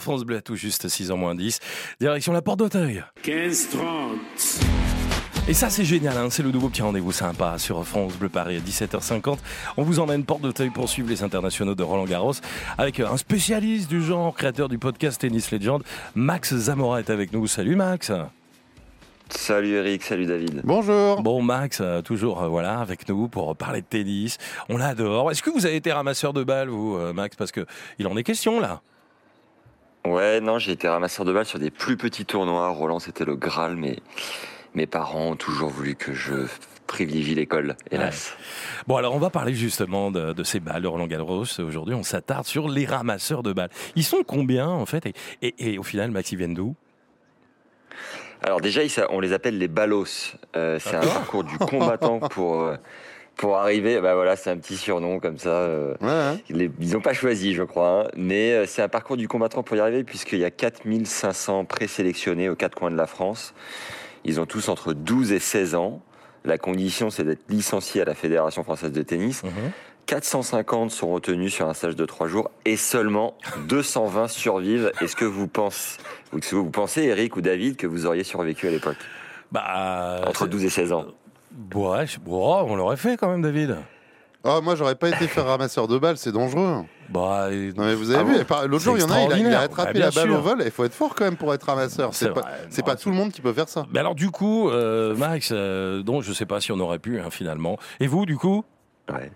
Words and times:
France 0.00 0.24
Bleu 0.24 0.36
à 0.36 0.42
tout 0.42 0.56
juste 0.56 0.88
6h 0.88 1.14
moins 1.14 1.36
10. 1.36 1.60
Direction 2.00 2.32
la 2.32 2.42
porte 2.42 2.58
d'Auteuil. 2.58 3.04
15-30. 3.22 4.58
Et 5.46 5.54
ça, 5.54 5.70
c'est 5.70 5.84
génial, 5.84 6.16
hein 6.16 6.28
c'est 6.30 6.42
le 6.42 6.50
nouveau 6.50 6.68
petit 6.68 6.82
rendez-vous 6.82 7.12
sympa 7.12 7.58
sur 7.58 7.86
France 7.86 8.14
Bleu 8.16 8.28
Paris 8.28 8.56
à 8.56 8.60
17h50. 8.60 9.38
On 9.76 9.82
vous 9.82 10.00
emmène 10.00 10.24
porte 10.24 10.42
d'Auteuil 10.42 10.70
pour 10.70 10.88
suivre 10.88 11.08
les 11.08 11.22
internationaux 11.22 11.76
de 11.76 11.82
Roland 11.84 12.06
Garros 12.06 12.32
avec 12.76 12.98
un 12.98 13.16
spécialiste 13.16 13.88
du 13.88 14.02
genre, 14.02 14.34
créateur 14.34 14.68
du 14.68 14.78
podcast 14.78 15.20
Tennis 15.20 15.52
Legend, 15.52 15.82
Max 16.16 16.54
Zamora 16.56 16.98
est 16.98 17.10
avec 17.10 17.32
nous. 17.32 17.46
Salut 17.46 17.76
Max 17.76 18.10
Salut 19.30 19.74
Eric, 19.74 20.02
salut 20.02 20.26
David. 20.26 20.62
Bonjour. 20.64 21.22
Bon 21.22 21.40
Max, 21.40 21.78
euh, 21.80 22.02
toujours 22.02 22.42
euh, 22.42 22.48
voilà 22.48 22.80
avec 22.80 23.08
nous 23.08 23.28
pour 23.28 23.56
parler 23.56 23.80
de 23.80 23.86
tennis. 23.86 24.38
On 24.68 24.76
l'adore. 24.76 25.30
Est-ce 25.30 25.42
que 25.42 25.50
vous 25.50 25.66
avez 25.66 25.76
été 25.76 25.92
ramasseur 25.92 26.32
de 26.32 26.44
balles, 26.44 26.68
vous, 26.68 26.96
euh, 26.96 27.12
Max? 27.12 27.36
Parce 27.36 27.52
que 27.52 27.64
il 27.98 28.06
en 28.06 28.16
est 28.16 28.22
question 28.22 28.60
là. 28.60 28.82
Ouais, 30.06 30.40
non, 30.40 30.58
j'ai 30.58 30.72
été 30.72 30.86
ramasseur 30.88 31.24
de 31.24 31.32
balles 31.32 31.46
sur 31.46 31.58
des 31.58 31.70
plus 31.70 31.96
petits 31.96 32.26
tournois. 32.26 32.68
Roland, 32.68 32.98
c'était 32.98 33.24
le 33.24 33.36
Graal, 33.36 33.76
mais 33.76 33.98
mes 34.74 34.86
parents 34.86 35.30
ont 35.30 35.36
toujours 35.36 35.70
voulu 35.70 35.94
que 35.94 36.12
je 36.12 36.46
privilégie 36.86 37.34
l'école, 37.34 37.76
hélas. 37.90 38.34
Bon, 38.86 38.96
alors 38.96 39.14
on 39.14 39.18
va 39.18 39.30
parler 39.30 39.54
justement 39.54 40.10
de, 40.10 40.34
de 40.34 40.42
ces 40.44 40.60
balles 40.60 40.82
de 40.82 40.88
Roland 40.88 41.06
Garros. 41.06 41.44
Aujourd'hui, 41.58 41.94
on 41.94 42.02
s'attarde 42.02 42.44
sur 42.44 42.68
les 42.68 42.84
ramasseurs 42.84 43.42
de 43.42 43.54
balles. 43.54 43.70
Ils 43.96 44.04
sont 44.04 44.22
combien 44.26 44.68
en 44.68 44.84
fait? 44.84 45.06
Et, 45.06 45.14
et- 45.40 45.72
et 45.72 45.78
au 45.78 45.82
final, 45.82 46.10
Max, 46.10 46.30
ils 46.32 46.36
viennent 46.38 46.52
d'où? 46.54 46.74
Alors 48.42 48.60
déjà, 48.60 48.82
on 49.08 49.20
les 49.20 49.32
appelle 49.32 49.56
les 49.56 49.68
ballos. 49.68 50.04
Euh, 50.54 50.78
c'est 50.78 50.96
un 50.96 51.00
D'accord. 51.00 51.14
parcours 51.14 51.44
du 51.44 51.56
combattant 51.56 52.18
pour 52.20 52.60
euh, 52.60 52.76
pour 53.36 53.56
arriver. 53.56 54.00
Bah 54.00 54.14
voilà, 54.14 54.36
c'est 54.36 54.50
un 54.50 54.56
petit 54.56 54.76
surnom 54.76 55.18
comme 55.20 55.38
ça. 55.38 55.48
euh, 55.50 55.94
Ouais, 56.00 56.08
hein. 56.10 56.38
les- 56.50 56.70
ils 56.80 56.92
n'ont 56.92 57.00
pas 57.00 57.12
choisi, 57.14 57.54
je 57.54 57.62
crois, 57.62 58.04
hein. 58.06 58.08
mais 58.16 58.52
euh, 58.52 58.66
c'est 58.66 58.82
un 58.82 58.88
parcours 58.88 59.16
du 59.16 59.28
combattant 59.28 59.62
pour 59.62 59.76
y 59.76 59.80
arriver 59.80 60.04
puisqu'il 60.04 60.38
y 60.38 60.44
a 60.44 60.50
4500 60.50 61.64
présélectionnés 61.64 62.48
aux 62.48 62.54
quatre 62.56 62.74
coins 62.76 62.90
de 62.90 62.96
la 62.96 63.06
France. 63.06 63.54
Ils 64.24 64.40
ont 64.40 64.46
tous 64.46 64.68
entre 64.68 64.92
12 64.94 65.32
et 65.32 65.38
16 65.40 65.74
ans. 65.74 66.00
La 66.46 66.58
condition, 66.58 67.10
c'est 67.10 67.24
d'être 67.24 67.42
licencié 67.48 68.02
à 68.02 68.04
la 68.04 68.14
Fédération 68.14 68.62
française 68.64 68.92
de 68.92 69.02
tennis. 69.02 69.42
450 70.06 70.90
sont 70.90 71.10
retenus 71.10 71.52
sur 71.54 71.66
un 71.68 71.72
stage 71.74 71.96
de 71.96 72.04
3 72.04 72.28
jours 72.28 72.50
et 72.66 72.76
seulement 72.76 73.34
220 73.68 74.28
survivent. 74.28 74.92
Est-ce 75.00 75.16
que 75.16 75.24
vous 75.24 75.48
pensez, 75.48 75.98
est-ce 76.36 76.50
que 76.50 76.56
vous 76.56 76.68
pensez, 76.70 77.04
Eric 77.04 77.36
ou 77.36 77.40
David, 77.40 77.76
que 77.76 77.86
vous 77.86 78.04
auriez 78.04 78.24
survécu 78.24 78.68
à 78.68 78.70
l'époque? 78.70 78.96
Bah 79.52 80.20
Entre 80.26 80.44
c'est- 80.44 80.50
12 80.50 80.64
et 80.64 80.68
16 80.70 80.92
ans. 80.92 81.06
Ouais, 81.74 82.06
je- 82.06 82.18
on 82.26 82.76
l'aurait 82.76 82.96
fait 82.96 83.16
quand 83.16 83.28
même, 83.28 83.42
David. 83.42 83.76
Ah, 84.46 84.60
moi, 84.62 84.74
j'aurais 84.74 84.94
pas 84.96 85.08
été 85.08 85.26
faire 85.26 85.46
ramasseur 85.46 85.88
de 85.88 85.96
balles, 85.96 86.18
c'est 86.18 86.32
dangereux. 86.32 86.82
Bah, 87.08 87.48
et- 87.50 87.72
Non, 87.72 87.84
mais 87.86 87.94
vous 87.94 88.10
avez 88.10 88.20
Ah 88.20 88.24
vu, 88.24 88.38
bon 88.38 88.44
par- 88.44 88.68
l'autre 88.68 88.84
jour, 88.84 88.96
il 88.98 89.00
y 89.00 89.04
en 89.04 89.10
a, 89.10 89.12
il 89.12 89.14
a, 89.14 89.18
il 89.18 89.22
a 89.22 89.24
extraordinaire. 89.36 89.60
attrapé 89.60 89.86
Bah, 89.86 89.92
bien 89.94 90.04
la 90.06 90.10
balle 90.10 90.28
sûr. 90.28 90.38
au 90.38 90.42
vol. 90.42 90.62
Il 90.66 90.70
faut 90.70 90.84
être 90.84 90.92
fort 90.92 91.14
quand 91.14 91.24
même 91.24 91.36
pour 91.36 91.54
être 91.54 91.62
ramasseur. 91.64 92.12
C'est 92.12 92.26
C'est 92.26 92.32
pas, 92.34 92.40
vrai. 92.42 92.50
c'est 92.68 92.82
Non, 92.82 92.84
pas 92.86 92.96
c'est- 92.96 93.02
tout 93.04 93.08
le 93.10 93.14
monde 93.16 93.32
qui 93.32 93.40
peut 93.40 93.52
faire 93.54 93.68
ça. 93.70 93.86
Mais 93.92 94.00
alors 94.00 94.14
du 94.14 94.30
coup, 94.30 94.68
euh, 94.68 95.14
Max, 95.16 95.48
euh, 95.52 96.02
donc 96.02 96.22
je 96.24 96.32
sais 96.34 96.44
pas 96.44 96.60
si 96.60 96.72
on 96.72 96.80
aurait 96.80 96.98
pu 96.98 97.20
hein, 97.20 97.30
finalement. 97.30 97.78
Et 98.00 98.06
vous, 98.06 98.26
du 98.26 98.36
coup? 98.36 98.64
Ouais. 99.10 99.30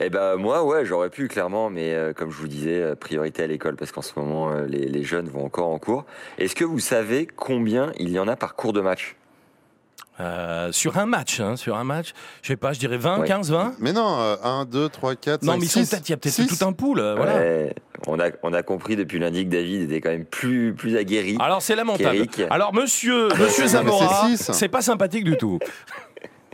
Eh 0.00 0.08
ben 0.10 0.36
moi, 0.36 0.64
ouais, 0.64 0.84
j'aurais 0.86 1.10
pu 1.10 1.28
clairement, 1.28 1.68
mais 1.70 1.92
euh, 1.94 2.12
comme 2.14 2.30
je 2.32 2.38
vous 2.38 2.48
disais, 2.48 2.82
euh, 2.82 2.94
priorité 2.96 3.42
à 3.42 3.46
l'école 3.46 3.76
parce 3.76 3.92
qu'en 3.92 4.02
ce 4.02 4.18
moment, 4.18 4.50
euh, 4.50 4.64
les, 4.66 4.86
les 4.88 5.02
jeunes 5.04 5.28
vont 5.28 5.44
encore 5.44 5.68
en 5.68 5.78
cours. 5.78 6.06
Est-ce 6.38 6.56
que 6.56 6.64
vous 6.64 6.80
savez 6.80 7.26
combien 7.26 7.92
il 7.98 8.08
y 8.08 8.18
en 8.18 8.26
a 8.28 8.34
par 8.34 8.56
cours 8.56 8.72
de 8.72 8.80
match? 8.80 9.14
Euh, 10.20 10.72
Sur 10.72 10.98
un 10.98 11.06
match, 11.06 11.38
hein, 11.40 11.54
sur 11.56 11.76
un 11.76 11.84
match, 11.84 12.12
je 12.42 12.48
sais 12.48 12.56
pas, 12.56 12.72
je 12.72 12.80
dirais 12.80 12.96
20, 12.98 13.20
Ouais. 13.20 13.26
15, 13.28 13.50
20 13.52 13.74
Mais 13.78 13.92
non, 13.92 14.18
euh, 14.18 14.34
1, 14.42 14.64
2, 14.64 14.88
3, 14.88 15.14
4, 15.14 15.42
5, 15.42 15.46
Non, 15.46 15.56
mais 15.58 15.66
ils 15.66 15.68
sont 15.68 15.80
6. 15.80 15.90
peut-être, 15.90 16.08
il 16.08 16.10
y 16.10 16.14
a 16.14 16.16
peut-être 16.16 16.46
tout 16.58 16.64
un 16.64 16.72
pool, 16.72 16.98
euh, 16.98 17.14
voilà. 17.14 17.36
Ouais, 17.36 17.74
on 18.08 18.18
a 18.18 18.30
on 18.42 18.52
a 18.52 18.62
compris 18.62 18.96
depuis 18.96 19.18
lundi 19.20 19.44
que 19.44 19.50
David 19.50 19.82
était 19.82 20.00
quand 20.00 20.10
même 20.10 20.24
plus 20.24 20.74
plus 20.74 20.96
aguerri. 20.96 21.36
Alors 21.40 21.62
c'est 21.62 21.76
lamentable. 21.76 22.26
Alors 22.50 22.74
monsieur, 22.74 23.28
monsieur 23.38 23.66
Zamora, 23.68 24.28
c'est 24.36 24.68
pas 24.68 24.82
sympathique 24.82 25.24
du 25.24 25.36
tout. 25.36 25.58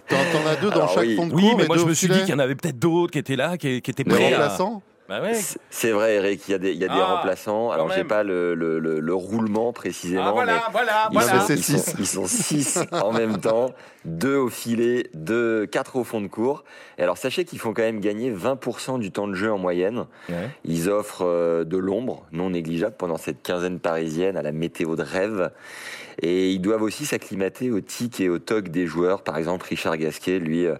T'en 0.09 0.17
t'en 0.17 0.47
as 0.47 0.57
deux 0.57 0.69
dans 0.69 0.77
Alors 0.77 0.91
chaque 0.93 1.05
oui. 1.07 1.17
fond 1.17 1.27
de 1.27 1.35
Oui, 1.35 1.53
mais 1.57 1.67
moi 1.67 1.79
je 1.79 1.85
me 1.87 1.95
suis 1.95 2.09
dit 2.09 2.19
qu'il 2.21 2.29
y 2.29 2.35
en 2.35 2.39
avait 2.39 2.55
peut-être 2.55 2.79
d'autres 2.79 3.11
qui 3.13 3.19
étaient 3.19 3.37
là, 3.37 3.57
qui, 3.57 3.81
qui 3.81 3.91
étaient 3.91 4.03
Les 4.05 4.11
prêts. 4.15 4.35
à- 4.35 4.37
remplaçants 4.39 4.83
Bah 5.09 5.21
ouais. 5.21 5.35
C'est- 5.71 5.91
vrai, 5.91 6.15
Eric, 6.15 6.43
il 6.49 6.53
y 6.53 6.55
a 6.55 6.59
des, 6.59 6.73
il 6.73 6.79
y 6.79 6.85
a 6.85 6.89
des 6.89 6.95
Ah, 6.99 7.17
remplaçants. 7.17 7.71
Alors, 7.71 7.91
j'ai 7.93 8.05
pas 8.05 8.23
le, 8.23 8.55
le, 8.55 8.79
le, 8.79 9.01
le 9.01 9.15
roulement 9.15 9.73
précisément. 9.75 10.25
Ah 10.29 10.33
voilà, 10.33 10.63
voilà, 10.73 11.09
ils, 11.11 11.15
voilà. 11.15 11.41
sont, 11.41 11.53
ils, 11.55 11.63
sont, 11.63 11.79
six. 11.79 11.95
ils 11.99 12.07
sont 12.07 12.27
six 12.27 12.79
en 12.91 13.13
même 13.13 13.39
temps, 13.39 13.75
deux 14.07 14.37
au 14.37 14.49
filet, 14.49 15.11
deux, 15.13 15.67
quatre 15.67 15.97
au 15.97 16.05
fond 16.05 16.23
de 16.23 16.27
cours. 16.27 16.65
Et 16.97 17.03
alors, 17.03 17.19
sachez 17.19 17.45
qu'ils 17.45 17.59
font 17.59 17.75
quand 17.75 17.83
même 17.83 18.01
gagner 18.01 18.33
20% 18.33 18.99
du 18.99 19.11
temps 19.13 19.29
de 19.29 19.35
jeu 19.35 19.53
en 19.53 19.59
moyenne. 19.59 20.07
Ouais. 20.31 20.49
Ils 20.65 20.89
offrent 20.89 21.27
euh, 21.27 21.65
de 21.65 21.77
l'ombre 21.77 22.25
non 22.33 22.49
négligeable 22.51 22.97
pendant 22.97 23.19
cette 23.19 23.43
quinzaine 23.43 23.81
parisienne 23.81 24.39
à 24.39 24.43
la 24.43 24.53
météo 24.53 24.97
de 24.97 25.03
rêve. 25.03 25.51
Et 26.23 26.51
ils 26.51 26.61
doivent 26.61 26.83
aussi 26.83 27.05
s'acclimater 27.05 27.71
au 27.71 27.81
tic 27.81 28.21
et 28.21 28.31
au 28.31 28.39
toc 28.39 28.69
des 28.69 28.87
joueurs. 28.87 29.21
Par 29.23 29.37
exemple, 29.37 29.67
Richard 29.69 29.99
Gasquet, 29.99 30.39
lui, 30.39 30.65
euh, 30.65 30.77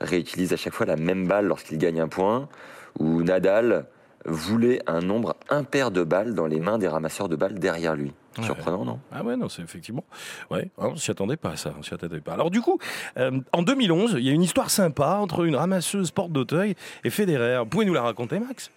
réutilise 0.00 0.52
à 0.52 0.56
chaque 0.56 0.72
fois 0.72 0.86
la 0.86 0.96
même 0.96 1.28
balle 1.28 1.46
lorsqu'il 1.46 1.78
gagne 1.78 2.00
un 2.00 2.08
point. 2.08 2.48
Ou 2.98 3.22
Nadal 3.22 3.86
voulait 4.24 4.80
un 4.86 5.00
nombre 5.00 5.36
impair 5.48 5.90
de 5.90 6.02
balles 6.02 6.34
dans 6.34 6.46
les 6.46 6.60
mains 6.60 6.78
des 6.78 6.88
ramasseurs 6.88 7.28
de 7.28 7.36
balles 7.36 7.58
derrière 7.58 7.94
lui. 7.94 8.12
Ouais. 8.36 8.44
Surprenant, 8.44 8.84
non? 8.84 9.00
Ah 9.12 9.24
ouais, 9.24 9.36
non, 9.36 9.48
c'est 9.48 9.62
effectivement. 9.62 10.04
Ouais, 10.50 10.70
on 10.76 10.96
s'y 10.96 11.10
attendait 11.10 11.36
pas, 11.36 11.56
ça. 11.56 11.72
On 11.78 11.82
s'y 11.82 11.94
attendait 11.94 12.20
pas. 12.20 12.34
Alors, 12.34 12.50
du 12.50 12.60
coup, 12.60 12.78
euh, 13.16 13.40
en 13.52 13.62
2011, 13.62 14.14
il 14.18 14.24
y 14.24 14.30
a 14.30 14.32
une 14.32 14.42
histoire 14.42 14.70
sympa 14.70 15.18
entre 15.20 15.44
une 15.44 15.56
ramasseuse 15.56 16.10
porte 16.10 16.30
d'Auteuil 16.30 16.74
et 17.04 17.10
Federer. 17.10 17.58
Vous 17.60 17.66
pouvez 17.66 17.84
nous 17.84 17.94
la 17.94 18.02
raconter, 18.02 18.38
Max? 18.38 18.70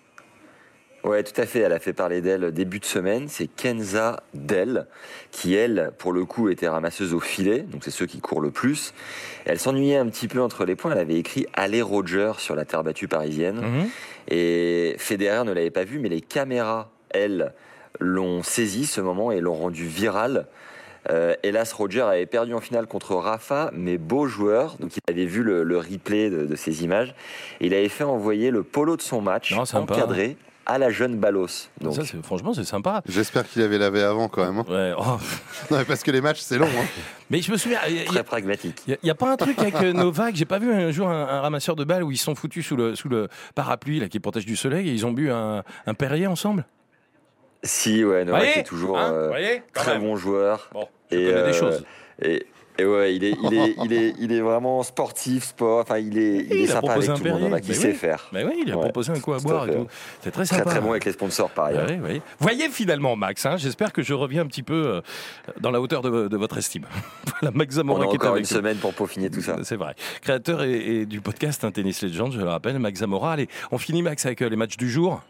Ouais, 1.04 1.24
tout 1.24 1.40
à 1.40 1.46
fait. 1.46 1.60
Elle 1.60 1.74
a 1.74 1.80
fait 1.80 1.94
parler 1.94 2.22
d'elle 2.22 2.52
début 2.52 2.80
de 2.80 2.86
semaine. 2.86 3.28
C'est 3.28 3.48
Kenza 3.48 4.24
Dell, 4.34 4.86
qui 5.32 5.56
elle, 5.56 5.92
pour 5.98 6.14
le 6.14 6.26
coup, 6.26 6.50
était 6.50 6.68
ramasseuse 6.68 7.14
au 7.14 7.20
filet. 7.20 7.60
Donc 7.60 7.84
c'est 7.84 7.92
ceux 7.92 8.06
qui 8.06 8.20
courent 8.20 8.42
le 8.42 8.52
plus. 8.52 8.94
Elle 9.46 9.60
s'ennuyait 9.60 9.98
un 9.98 10.08
petit 10.08 10.28
peu 10.28 10.42
entre 10.42 10.66
les 10.66 10.76
points. 10.76 10.92
Elle 10.92 11.00
avait 11.00 11.18
écrit 11.18 11.48
Allez 11.54 11.82
Roger 11.82 12.34
sur 12.38 12.56
la 12.56 12.66
terre 12.66 12.84
battue 12.84 13.08
parisienne. 13.08 13.62
Mhm. 13.62 13.90
Et 14.30 14.96
Federer 14.98 15.44
ne 15.44 15.52
l'avait 15.52 15.72
pas 15.72 15.84
vu, 15.84 16.00
mais 16.00 16.10
les 16.10 16.22
caméras, 16.22 16.92
elles, 17.10 17.54
l'ont 18.00 18.44
saisi 18.44 18.86
ce 18.86 19.02
moment 19.02 19.32
et 19.32 19.42
l'ont 19.42 19.54
rendu 19.54 19.86
viral. 19.86 20.48
Euh, 21.10 21.34
hélas, 21.44 21.74
Roger 21.74 22.02
avait 22.02 22.26
perdu 22.28 22.54
en 22.54 22.62
finale 22.62 22.86
contre 22.88 23.16
Rafa, 23.16 23.72
mais 23.74 23.98
beau 23.98 24.28
joueur. 24.28 24.76
Donc 24.80 24.92
il 24.96 25.02
avait 25.12 25.26
vu 25.26 25.42
le, 25.44 25.64
le 25.64 25.78
replay 25.80 26.30
de, 26.30 26.46
de 26.46 26.56
ces 26.56 26.84
images. 26.84 27.16
Et 27.60 27.68
il 27.68 27.74
avait 27.74 27.90
fait 27.90 28.04
envoyer 28.04 28.52
le 28.52 28.64
polo 28.64 28.98
de 28.98 29.02
son 29.02 29.22
match 29.22 29.54
Non, 29.56 29.66
sympa. 29.66 29.96
encadré 29.96 30.38
à 30.68 30.78
la 30.78 30.92
jeune 30.92 31.18
Ballos. 31.18 31.48
Donc 31.82 31.96
Ça, 31.96 32.04
franchement, 32.24 32.54
c'est 32.54 32.64
sympa. 32.64 33.02
J'espère 33.10 33.50
qu'il 33.50 33.64
avait 33.64 33.80
lavé 33.80 34.04
avant 34.04 34.28
quand 34.30 34.46
même. 34.46 34.60
hein. 34.60 34.66
Ouais, 34.70 34.94
oh. 34.96 35.18
Non, 35.72 35.80
mais 35.80 35.86
parce 35.86 36.04
que 36.04 36.12
les 36.12 36.22
matchs, 36.22 36.40
c'est 36.42 36.60
long. 36.60 36.68
hein. 36.68 36.86
Mais 37.32 37.42
je 37.42 37.52
me 37.52 37.58
souviens, 37.58 37.80
il 37.90 37.96
y 37.96 38.00
a- 38.02 38.06
très 38.06 38.24
pragmatique. 38.24 38.84
Il 38.88 38.96
n'y 39.04 39.10
a, 39.10 39.16
pas 39.16 39.32
un 39.34 39.38
truc 39.38 39.58
avec 39.58 39.74
euh, 39.82 39.92
Novak 39.92 40.36
J'ai 40.36 40.46
pas 40.46 40.60
vu 40.60 40.72
un 40.72 40.92
jour 40.92 41.10
un, 41.10 41.28
un 41.28 41.42
ramasseur 41.42 41.76
de 41.76 41.84
balles 41.84 42.04
où 42.04 42.12
ils 42.12 42.18
se 42.18 42.26
sont 42.26 42.36
foutus 42.36 42.66
sous 42.66 42.76
le, 42.76 42.96
sous 42.96 43.10
le 43.10 43.28
parapluie 43.56 44.00
là, 44.00 44.08
qui 44.08 44.20
protège 44.20 44.46
du 44.46 44.56
soleil 44.56 44.88
et 44.88 44.94
ils 44.94 45.06
ont 45.06 45.12
bu 45.12 45.32
un, 45.32 45.64
un 45.88 45.94
Perrier 45.96 46.28
ensemble? 46.28 46.64
Si, 47.64 48.04
ouais, 48.04 48.26
Voyez 48.26 48.60
est 48.60 48.64
toujours 48.64 48.98
Hein 48.98 49.12
euh, 49.14 49.28
Voyez 49.28 49.62
très 49.74 49.94
même. 49.94 50.02
bon 50.04 50.16
joueur. 50.16 50.70
Bon, 50.74 50.88
je 51.12 51.18
Et, 51.18 51.26
connais 51.26 51.34
euh, 51.38 51.48
des 51.48 51.54
choses. 51.54 51.84
Et, 52.24 52.46
et 52.80 52.86
ouais, 52.86 53.16
il 53.16 53.24
est, 53.24 53.36
il 53.44 53.54
est, 53.54 53.76
il 53.84 53.94
est, 53.94 54.16
il 54.20 54.32
est 54.32 54.40
vraiment 54.40 54.82
sportif, 54.82 55.44
sport. 55.44 55.82
Enfin, 55.82 56.00
il 56.00 56.18
est, 56.18 56.38
il 56.38 56.54
est 56.54 56.64
il 56.64 56.72
a 56.72 56.74
sympa 56.74 56.94
avec 56.94 57.06
proposé 57.06 57.10
un 57.12 57.14
tout 57.16 57.24
le 57.24 57.30
monde. 57.30 57.40
Perrier. 57.40 57.50
Novak, 57.50 57.64
il 57.66 57.70
Mais 57.70 57.74
sait 57.76 57.88
oui. 57.90 57.94
faire. 57.94 58.28
Mais 58.32 58.44
oui, 58.44 58.64
il 58.66 58.72
a 58.72 58.76
Ouais, 58.78 58.82
proposé 58.82 59.12
un 59.12 59.20
coup 59.20 59.34
à 59.34 59.38
boire 59.40 59.68
et 59.70 59.76
tout. 59.76 59.88
C'est 60.22 60.32
très 60.32 60.46
Très 60.46 60.58
sympa. 60.58 60.72
très 60.72 60.82
bon 60.82 60.90
avec 60.92 61.06
les 61.06 61.12
sponsors 61.12 61.52
par 61.52 61.66
ailleurs. 61.66 61.88
Ouais, 61.88 62.00
ouais. 62.00 62.22
Voyez 62.40 62.70
finalement, 62.70 63.16
Max, 63.16 63.46
hein, 63.46 63.58
j'espère 63.58 63.94
que 63.94 64.02
je 64.02 64.16
reviens 64.16 64.42
un 64.42 64.48
petit 64.48 64.64
peu 64.64 64.74
euh, 64.88 65.02
dans 65.60 65.70
la 65.70 65.80
hauteur 65.80 66.02
de, 66.02 66.28
de 66.30 66.38
votre 66.38 66.58
estime. 66.58 66.86
voilà, 67.42 67.56
Max 67.56 67.76
On 67.76 67.78
Zamora 67.78 68.04
a 68.06 68.08
qui 68.08 68.14
est 68.14 68.16
encore 68.16 68.32
avec 68.32 68.50
une 68.50 68.56
nous. 68.56 68.58
semaine 68.60 68.78
pour 68.78 68.94
peaufiner 68.96 69.30
tout 69.30 69.42
ça. 69.42 69.58
C'est 69.64 69.76
vrai. 69.76 69.94
Créateur 70.22 70.64
et, 70.64 70.72
et 71.02 71.06
du 71.06 71.22
podcast 71.22 71.64
un 71.64 71.70
Tennis 71.72 72.02
Legend, 72.02 72.32
je 72.32 72.40
le 72.40 72.48
rappelle, 72.50 72.80
Max 72.80 73.02
Zamora. 73.02 73.34
Allez, 73.34 73.48
on 73.72 73.78
finit, 73.78 74.02
Max, 74.02 74.26
avec 74.26 74.40
les 74.40 74.56
matchs 74.56 74.78
du 74.78 74.90
jour. 74.90 75.22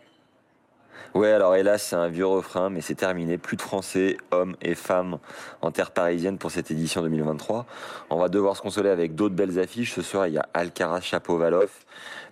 Ouais, 1.14 1.32
alors 1.32 1.56
hélas, 1.56 1.84
c'est 1.84 1.96
un 1.96 2.08
vieux 2.08 2.26
refrain, 2.26 2.70
mais 2.70 2.82
c'est 2.82 2.96
terminé. 2.96 3.38
Plus 3.38 3.58
de 3.58 3.62
Français, 3.62 4.18
hommes 4.32 4.56
et 4.62 4.76
femmes 4.76 5.18
en 5.62 5.72
terre 5.72 5.92
parisienne 5.92 6.38
pour 6.38 6.52
cette 6.52 6.72
édition 6.72 7.02
2023. 7.02 7.66
On 8.10 8.18
va 8.18 8.30
devoir 8.30 8.56
se 8.56 8.62
consoler 8.62 8.90
avec 8.90 9.16
d'autres 9.16 9.36
belles 9.36 9.60
affiches. 9.60 9.94
Ce 9.94 10.02
soir, 10.02 10.28
il 10.28 10.34
y 10.34 10.38
a 10.38 10.48
Alcaraz 10.54 11.02
Chapovalov. 11.02 11.70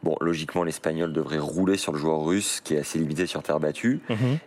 Bon, 0.04 0.16
logiquement, 0.22 0.64
l'Espagnol 0.64 1.12
devrait 1.12 1.40
rouler 1.40 1.78
sur 1.78 1.92
le 1.92 2.00
joueur 2.00 2.24
russe, 2.24 2.62
qui 2.64 2.76
est 2.76 2.80
assez 2.80 3.00
limité 3.00 3.26
sur 3.28 3.44
terre 3.44 3.60
battue. 3.60 4.00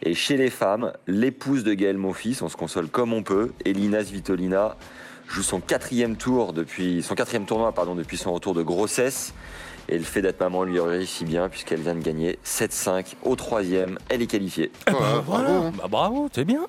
Et 0.02 0.14
chez 0.14 0.36
les 0.36 0.50
femmes, 0.50 0.92
l'épouse 1.06 1.62
de 1.64 1.74
Gaël 1.74 1.98
Monfils, 1.98 2.42
on 2.42 2.48
se 2.48 2.56
console 2.56 2.88
comme 2.88 3.12
on 3.12 3.22
peut. 3.22 3.52
Elina 3.64 4.02
Svitolina 4.02 4.76
joue 5.28 5.42
son 5.42 5.60
quatrième 5.60 6.16
tour 6.16 6.52
depuis 6.52 7.02
son 7.02 7.14
quatrième 7.14 7.46
tournoi 7.46 7.72
pardon 7.72 7.94
depuis 7.94 8.18
son 8.18 8.32
retour 8.32 8.54
de 8.54 8.62
grossesse. 8.62 9.32
Et 9.88 9.98
le 9.98 10.04
fait 10.04 10.22
d'être 10.22 10.40
maman 10.40 10.64
lui 10.64 10.78
réussit 10.80 11.26
bien 11.26 11.48
puisqu'elle 11.48 11.80
vient 11.80 11.94
de 11.94 12.00
gagner 12.02 12.38
7-5 12.44 13.14
au 13.24 13.36
troisième. 13.36 13.98
Elle 14.08 14.22
est 14.22 14.26
qualifiée. 14.26 14.70
Eh 14.88 14.90
ben, 14.90 14.98
Ouais, 14.98 15.04
voilà. 15.26 15.48
bravo, 15.48 15.64
hein. 15.66 15.72
Bah, 15.76 15.84
bravo, 15.90 16.28
c'est 16.32 16.44
bien. 16.44 16.66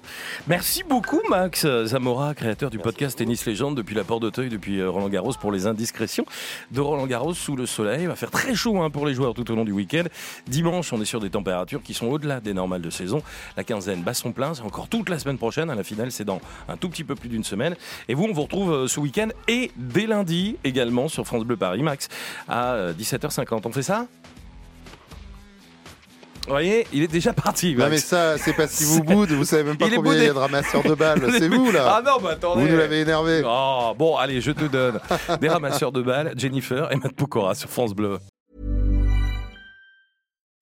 Merci 0.48 0.84
beaucoup 0.84 1.22
Max 1.30 1.66
Zamora, 1.86 2.34
créateur 2.34 2.70
du 2.70 2.80
podcast 2.80 3.18
Tennis 3.18 3.46
Légende 3.46 3.76
depuis 3.78 3.96
la 3.96 4.04
Porte 4.04 4.22
d'Auteuil, 4.22 4.50
depuis 4.50 4.80
euh, 4.80 4.90
Roland 4.90 5.10
Garros 5.10 5.34
pour 5.40 5.52
les 5.52 5.68
indiscrétions 5.68 6.26
de 6.72 6.82
Roland 6.82 7.06
Garros 7.08 7.34
sous 7.34 7.56
le 7.56 7.66
soleil. 7.66 8.02
Il 8.04 8.08
va 8.08 8.16
faire 8.16 8.32
très 8.32 8.56
chaud 8.56 8.82
hein, 8.82 8.90
pour 8.90 9.06
les 9.06 9.14
joueurs 9.14 9.34
tout 9.34 9.50
au 9.52 9.56
long 9.56 9.64
du 9.66 9.72
week-end. 9.72 10.04
Dimanche, 10.48 10.92
on 10.94 11.02
est 11.02 11.06
sur 11.06 11.20
des 11.20 11.30
températures 11.30 11.82
qui 11.84 11.94
sont 11.94 12.08
au-delà 12.08 12.40
des 12.40 12.54
normales 12.54 12.82
de 12.82 12.90
saison. 12.90 13.22
La 13.58 13.64
quinzaine 13.64 14.02
bat 14.02 14.14
son 14.14 14.32
plein, 14.32 14.54
c'est 14.54 14.64
encore 14.64 14.88
toute 14.88 15.10
la 15.10 15.20
semaine 15.20 15.38
prochaine. 15.38 15.70
À 15.70 15.76
la 15.76 15.84
finale, 15.84 16.12
c'est 16.12 16.26
dans 16.26 16.42
un 16.68 16.78
tout 16.78 16.90
petit 16.90 17.04
peu 17.04 17.16
plus 17.16 17.30
d'une 17.30 17.44
semaine. 17.44 17.76
Et 18.08 18.14
vous, 18.16 18.26
on 18.26 18.34
vous 18.34 18.44
retrouve 18.44 18.72
euh, 18.74 18.88
ce 18.88 19.00
week-end 19.00 19.30
et 19.48 19.72
dès 19.76 20.08
lundi 20.08 20.58
également 20.64 21.08
sur 21.08 21.26
France 21.26 21.44
Bleu 21.44 21.58
Paris 21.58 21.84
Max 21.84 22.10
à 22.48 22.74
euh, 22.74 22.94
17h50. 23.04 23.62
On 23.66 23.72
fait 23.72 23.84
ça? 23.84 24.08
Vous 26.46 26.50
voyez, 26.50 26.86
il 26.92 27.04
est 27.04 27.08
déjà 27.08 27.32
parti. 27.32 27.72
Non 27.74 27.80
Max. 27.86 27.92
mais 27.92 27.98
ça, 28.00 28.38
c'est 28.38 28.52
parce 28.52 28.76
qu'il 28.76 28.88
vous 28.88 29.02
boude, 29.04 29.32
vous 29.32 29.46
savez 29.46 29.64
même 29.64 29.78
pas 29.78 29.86
Il 29.88 29.96
combien 29.96 30.12
il 30.14 30.24
y 30.24 30.28
a 30.28 30.34
boudé. 30.34 30.34
de 30.34 30.40
ramasseurs 30.40 30.84
de 30.84 30.94
balles. 30.94 31.32
C'est 31.38 31.48
vous 31.48 31.70
Ah 31.70 31.72
là 31.72 32.02
non, 32.06 32.20
bah 32.22 32.32
attendez. 32.32 32.62
Vous 32.64 32.68
nous 32.68 32.78
l'avez 32.78 33.00
énervé. 33.00 33.44
Oh, 33.46 33.94
bon, 33.98 34.18
allez, 34.18 34.42
je 34.42 34.52
te 34.52 34.66
donne 34.66 35.00
des 35.40 35.48
ramasseurs 35.48 35.94
de 35.94 36.02
balles, 36.02 36.34
Jennifer 36.36 36.92
et 36.92 36.98
Matt 36.98 37.14
Pokora 37.16 37.56
sur 37.56 37.70
France 37.70 37.94
Bleu. 37.94 38.20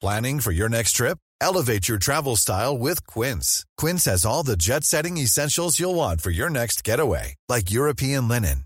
Planning 0.02 0.40
for 0.40 0.52
your 0.52 0.70
next 0.70 0.94
trip? 0.98 1.18
Elevate 1.42 1.88
your 1.88 1.98
travel 1.98 2.36
style 2.36 2.78
with 2.78 3.06
Quince. 3.08 3.66
Quince 3.78 4.06
has 4.06 4.24
all 4.26 4.44
the 4.44 4.56
jet 4.56 4.84
setting 4.84 5.18
essentials 5.18 5.80
you'll 5.80 5.96
want 5.96 6.22
for 6.22 6.30
your 6.32 6.50
next 6.52 6.84
getaway, 6.84 7.34
like 7.50 7.72
European 7.72 8.28
linen, 8.28 8.66